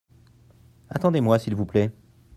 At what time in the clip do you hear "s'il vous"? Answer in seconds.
1.37-1.67